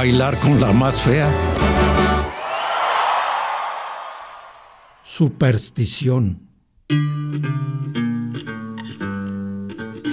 Bailar 0.00 0.40
con 0.40 0.58
la 0.58 0.72
más 0.72 0.98
fea. 1.02 1.30
Superstición. 5.02 6.38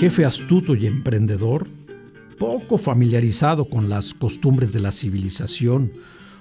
Jefe 0.00 0.24
astuto 0.24 0.74
y 0.74 0.88
emprendedor, 0.88 1.68
poco 2.36 2.78
familiarizado 2.78 3.66
con 3.66 3.88
las 3.88 4.12
costumbres 4.12 4.72
de 4.72 4.80
la 4.80 4.90
civilización, 4.90 5.92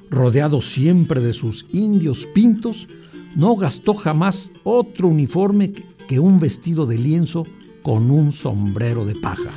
rodeado 0.10 0.60
siempre 0.60 1.22
de 1.22 1.34
sus 1.34 1.68
indios 1.72 2.26
pintos, 2.26 2.88
no 3.36 3.56
gastó 3.58 3.94
jamás 3.94 4.52
otro 4.64 5.08
uniforme 5.08 5.72
que 6.08 6.18
un 6.18 6.40
vestido 6.40 6.88
de 6.88 6.98
lienzo 6.98 7.46
con 7.84 8.10
un 8.10 8.32
sombrero 8.32 9.06
de 9.06 9.14
paja. 9.14 9.52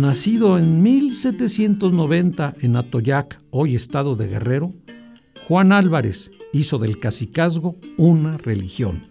Nacido 0.00 0.56
en 0.56 0.82
1790 0.82 2.54
en 2.62 2.76
Atoyac, 2.76 3.38
hoy 3.50 3.74
estado 3.74 4.16
de 4.16 4.28
Guerrero, 4.28 4.72
Juan 5.46 5.72
Álvarez 5.72 6.30
hizo 6.54 6.78
del 6.78 6.98
cacicazgo 6.98 7.76
una 7.98 8.38
religión. 8.38 9.02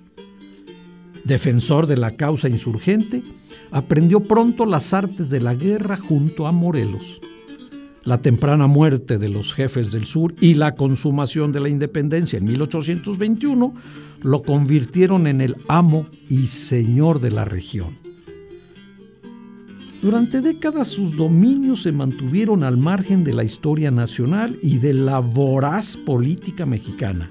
Defensor 1.26 1.86
de 1.86 1.96
la 1.96 2.16
causa 2.18 2.50
insurgente, 2.50 3.22
aprendió 3.70 4.22
pronto 4.22 4.66
las 4.66 4.96
artes 4.96 5.30
de 5.30 5.40
la 5.42 5.54
guerra 5.54 5.96
junto 5.96 6.48
a 6.48 6.52
Morelos. 6.52 7.22
La 8.04 8.20
temprana 8.20 8.66
muerte 8.66 9.20
de 9.20 9.30
los 9.30 9.54
jefes 9.54 9.92
del 9.92 10.06
sur 10.06 10.34
y 10.42 10.56
la 10.56 10.74
consumación 10.74 11.52
de 11.52 11.60
la 11.60 11.70
independencia 11.70 12.38
en 12.38 12.46
1821 12.46 13.76
lo 14.24 14.42
convirtieron 14.42 15.28
en 15.28 15.42
el 15.42 15.56
amo 15.68 16.08
y 16.30 16.48
señor 16.48 17.20
de 17.20 17.30
la 17.30 17.46
región. 17.46 18.09
Durante 20.02 20.40
décadas 20.40 20.88
sus 20.88 21.18
dominios 21.18 21.82
se 21.82 21.92
mantuvieron 21.92 22.64
al 22.64 22.78
margen 22.78 23.26
de 23.26 23.34
la 23.34 23.44
historia 23.44 23.92
nacional 23.92 24.58
y 24.62 24.78
de 24.78 24.94
la 24.94 25.20
voraz 25.20 25.98
política 25.98 26.66
mexicana. 26.66 27.30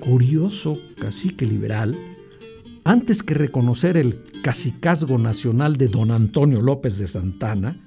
Curioso 0.00 0.76
cacique 0.98 1.46
liberal, 1.46 1.96
antes 2.82 3.22
que 3.22 3.34
reconocer 3.34 3.96
el 3.96 4.18
cacicazgo 4.42 5.16
nacional 5.16 5.76
de 5.76 5.86
don 5.86 6.10
Antonio 6.10 6.60
López 6.60 6.98
de 6.98 7.06
Santana, 7.06 7.78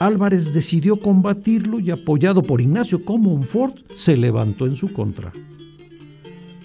Álvarez 0.00 0.52
decidió 0.52 0.98
combatirlo 0.98 1.78
y 1.78 1.92
apoyado 1.92 2.42
por 2.42 2.60
Ignacio 2.60 3.04
Comonfort 3.04 3.76
se 3.94 4.16
levantó 4.16 4.66
en 4.66 4.74
su 4.74 4.92
contra. 4.92 5.32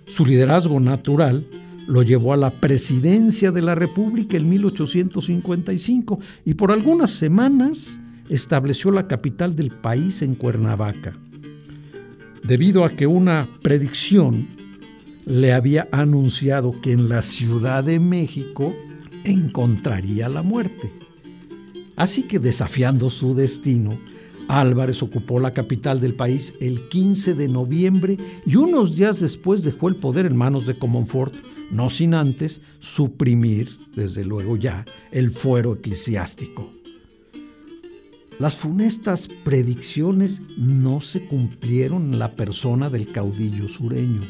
Su 0.07 0.25
liderazgo 0.25 0.79
natural 0.79 1.45
lo 1.87 2.03
llevó 2.03 2.33
a 2.33 2.37
la 2.37 2.51
presidencia 2.51 3.51
de 3.51 3.61
la 3.61 3.75
República 3.75 4.37
en 4.37 4.49
1855 4.49 6.19
y 6.45 6.53
por 6.53 6.71
algunas 6.71 7.11
semanas 7.11 8.01
estableció 8.29 8.91
la 8.91 9.07
capital 9.07 9.55
del 9.55 9.71
país 9.71 10.21
en 10.21 10.35
Cuernavaca. 10.35 11.13
Debido 12.43 12.83
a 12.83 12.89
que 12.89 13.07
una 13.07 13.47
predicción 13.61 14.47
le 15.25 15.53
había 15.53 15.87
anunciado 15.91 16.79
que 16.81 16.91
en 16.91 17.07
la 17.09 17.21
Ciudad 17.21 17.83
de 17.83 17.99
México 17.99 18.75
encontraría 19.23 20.27
la 20.27 20.41
muerte. 20.41 20.91
Así 21.95 22.23
que 22.23 22.39
desafiando 22.39 23.09
su 23.09 23.35
destino, 23.35 23.97
Álvarez 24.47 25.01
ocupó 25.03 25.39
la 25.39 25.53
capital 25.53 25.99
del 25.99 26.13
país 26.13 26.53
el 26.61 26.87
15 26.89 27.33
de 27.35 27.47
noviembre 27.47 28.17
y 28.45 28.55
unos 28.55 28.95
días 28.95 29.19
después 29.19 29.63
dejó 29.63 29.89
el 29.89 29.95
poder 29.95 30.25
en 30.25 30.35
manos 30.35 30.65
de 30.65 30.77
Comonfort, 30.77 31.33
no 31.71 31.89
sin 31.89 32.13
antes 32.13 32.61
suprimir, 32.79 33.77
desde 33.95 34.23
luego 34.23 34.57
ya, 34.57 34.85
el 35.11 35.31
fuero 35.31 35.73
eclesiástico. 35.73 36.71
Las 38.39 38.55
funestas 38.55 39.27
predicciones 39.43 40.41
no 40.57 41.01
se 41.01 41.25
cumplieron 41.25 42.13
en 42.13 42.19
la 42.19 42.31
persona 42.31 42.89
del 42.89 43.11
caudillo 43.11 43.67
sureño 43.67 44.21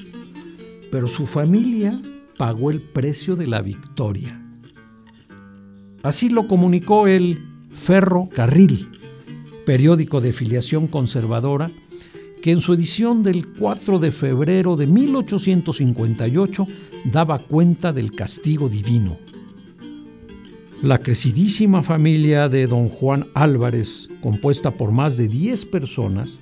pero 0.93 1.07
su 1.07 1.25
familia 1.25 1.99
pagó 2.37 2.69
el 2.69 2.79
precio 2.79 3.35
de 3.35 3.47
la 3.47 3.63
victoria. 3.63 4.39
Así 6.03 6.29
lo 6.29 6.47
comunicó 6.47 7.07
el 7.07 7.43
Ferro 7.71 8.29
Carril, 8.31 8.87
periódico 9.65 10.21
de 10.21 10.33
filiación 10.33 10.87
conservadora, 10.87 11.71
que 12.41 12.51
en 12.51 12.59
su 12.59 12.73
edición 12.73 13.23
del 13.23 13.53
4 13.53 13.99
de 13.99 14.11
febrero 14.11 14.75
de 14.75 14.87
1858 14.87 16.67
daba 17.05 17.39
cuenta 17.39 17.93
del 17.93 18.11
castigo 18.11 18.69
divino. 18.69 19.17
La 20.81 20.97
crecidísima 20.97 21.81
familia 21.81 22.49
de 22.49 22.67
don 22.67 22.89
Juan 22.89 23.27
Álvarez, 23.33 24.09
compuesta 24.21 24.71
por 24.71 24.91
más 24.91 25.15
de 25.15 25.29
10 25.29 25.65
personas, 25.65 26.39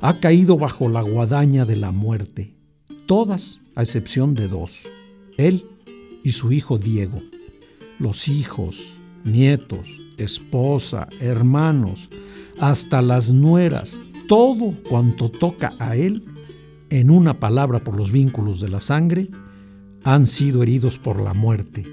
ha 0.00 0.18
caído 0.18 0.56
bajo 0.56 0.88
la 0.88 1.02
guadaña 1.02 1.64
de 1.64 1.76
la 1.76 1.92
muerte 1.92 2.54
todas 3.06 3.60
a 3.74 3.82
excepción 3.82 4.34
de 4.34 4.48
dos, 4.48 4.88
él 5.36 5.64
y 6.22 6.32
su 6.32 6.52
hijo 6.52 6.78
Diego. 6.78 7.20
Los 7.98 8.28
hijos, 8.28 8.98
nietos, 9.24 9.86
esposa, 10.16 11.08
hermanos, 11.20 12.08
hasta 12.60 13.02
las 13.02 13.32
nueras, 13.32 14.00
todo 14.28 14.74
cuanto 14.88 15.30
toca 15.30 15.72
a 15.78 15.96
él, 15.96 16.24
en 16.90 17.10
una 17.10 17.40
palabra 17.40 17.82
por 17.82 17.96
los 17.96 18.12
vínculos 18.12 18.60
de 18.60 18.68
la 18.68 18.80
sangre, 18.80 19.28
han 20.04 20.26
sido 20.26 20.62
heridos 20.62 20.98
por 20.98 21.20
la 21.20 21.34
muerte. 21.34 21.84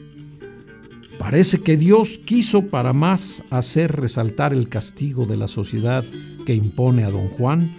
Parece 1.17 1.59
que 1.59 1.77
Dios 1.77 2.19
quiso 2.23 2.67
para 2.67 2.93
más 2.93 3.43
hacer 3.49 3.91
resaltar 3.91 4.53
el 4.53 4.69
castigo 4.69 5.25
de 5.25 5.37
la 5.37 5.47
sociedad 5.47 6.03
que 6.45 6.55
impone 6.55 7.03
a 7.03 7.11
don 7.11 7.27
Juan 7.27 7.73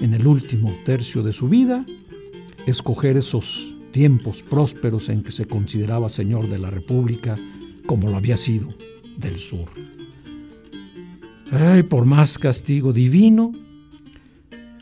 en 0.00 0.14
el 0.14 0.26
último 0.26 0.72
tercio 0.84 1.22
de 1.22 1.32
su 1.32 1.48
vida 1.48 1.84
escoger 2.66 3.16
esos 3.16 3.74
tiempos 3.92 4.42
prósperos 4.42 5.08
en 5.08 5.22
que 5.22 5.32
se 5.32 5.46
consideraba 5.46 6.08
señor 6.08 6.48
de 6.48 6.58
la 6.58 6.70
República 6.70 7.36
como 7.86 8.10
lo 8.10 8.16
había 8.16 8.36
sido 8.36 8.68
del 9.16 9.38
sur. 9.38 9.66
Ay, 11.52 11.82
por 11.84 12.06
más 12.06 12.38
castigo 12.38 12.92
divino, 12.92 13.52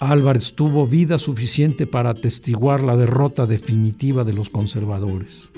Álvarez 0.00 0.54
tuvo 0.54 0.86
vida 0.86 1.18
suficiente 1.18 1.86
para 1.86 2.10
atestiguar 2.10 2.84
la 2.84 2.96
derrota 2.96 3.46
definitiva 3.46 4.24
de 4.24 4.32
los 4.32 4.50
conservadores. 4.50 5.50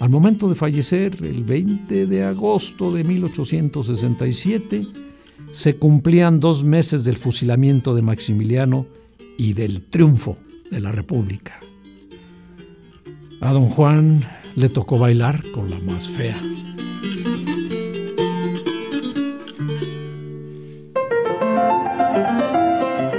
Al 0.00 0.10
momento 0.10 0.48
de 0.48 0.54
fallecer, 0.54 1.16
el 1.22 1.44
20 1.44 2.06
de 2.06 2.24
agosto 2.24 2.92
de 2.92 3.04
1867, 3.04 4.86
se 5.52 5.76
cumplían 5.76 6.40
dos 6.40 6.64
meses 6.64 7.04
del 7.04 7.16
fusilamiento 7.16 7.94
de 7.94 8.02
Maximiliano 8.02 8.86
y 9.38 9.52
del 9.52 9.82
triunfo 9.82 10.36
de 10.70 10.80
la 10.80 10.90
República. 10.90 11.60
A 13.40 13.52
don 13.52 13.66
Juan 13.66 14.20
le 14.56 14.68
tocó 14.68 14.98
bailar 14.98 15.42
con 15.52 15.70
la 15.70 15.78
más 15.78 16.08
fea. 16.08 16.36